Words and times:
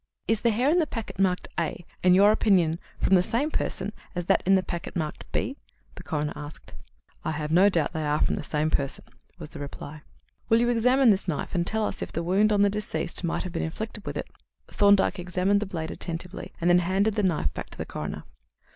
"Is 0.27 0.39
the 0.41 0.49
hair 0.49 0.71
in 0.71 0.79
the 0.79 0.87
packet 0.87 1.19
marked 1.19 1.47
A 1.59 1.85
in 2.01 2.15
your 2.15 2.31
opinion 2.31 2.79
from 2.99 3.13
the 3.13 3.21
same 3.21 3.51
person 3.51 3.93
as 4.15 4.25
that 4.25 4.41
in 4.47 4.55
the 4.55 4.63
packet 4.63 4.95
marked 4.95 5.31
B?" 5.31 5.57
the 5.93 6.01
coroner 6.01 6.33
asked. 6.35 6.73
"I 7.23 7.29
have 7.33 7.51
no 7.51 7.69
doubt 7.69 7.93
that 7.93 7.99
they 7.99 8.05
are 8.07 8.19
from 8.19 8.35
the 8.35 8.43
same 8.43 8.71
person," 8.71 9.05
was 9.37 9.49
the 9.49 9.59
reply. 9.59 10.01
"Will 10.49 10.59
you 10.59 10.69
examine 10.69 11.11
this 11.11 11.27
knife 11.27 11.53
and 11.53 11.67
tell 11.67 11.85
us 11.85 12.01
if 12.01 12.11
the 12.11 12.23
wound 12.23 12.51
on 12.51 12.63
the 12.63 12.67
deceased 12.71 13.23
might 13.23 13.43
have 13.43 13.53
been 13.53 13.61
inflicted 13.61 14.03
with 14.07 14.17
it?" 14.17 14.27
Thorndyke 14.69 15.19
examined 15.19 15.59
the 15.59 15.67
blade 15.67 15.91
attentively, 15.91 16.51
and 16.59 16.67
then 16.67 16.79
handed 16.79 17.13
the 17.13 17.21
knife 17.21 17.53
back 17.53 17.69
to 17.69 17.77
the 17.77 17.85
coroner. 17.85 18.23